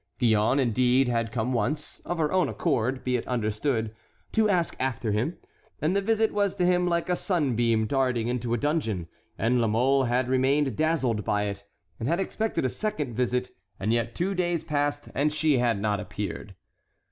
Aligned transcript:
Gillonne, 0.19 0.57
indeed, 0.59 1.07
had 1.07 1.31
come 1.31 1.53
once, 1.53 1.99
of 2.05 2.17
her 2.17 2.31
own 2.33 2.49
accord, 2.49 3.03
be 3.03 3.17
it 3.17 3.27
understood, 3.27 3.93
to 4.31 4.49
ask 4.49 4.75
after 4.79 5.11
him, 5.11 5.37
and 5.79 5.95
the 5.95 6.01
visit 6.01 6.33
was 6.33 6.55
to 6.55 6.65
him 6.65 6.87
like 6.87 7.07
a 7.07 7.15
sunbeam 7.15 7.85
darting 7.85 8.27
into 8.27 8.55
a 8.55 8.57
dungeon, 8.57 9.07
and 9.37 9.61
La 9.61 9.67
Mole 9.67 10.05
had 10.05 10.27
remained 10.27 10.75
dazzled 10.75 11.23
by 11.23 11.43
it, 11.43 11.63
and 11.99 12.09
had 12.09 12.19
expected 12.19 12.65
a 12.65 12.67
second 12.67 13.13
visit, 13.13 13.51
and 13.79 13.93
yet 13.93 14.15
two 14.15 14.33
days 14.33 14.63
passed 14.63 15.07
and 15.13 15.31
she 15.31 15.59
had 15.59 15.79
not 15.79 15.99
appeared. 15.99 16.55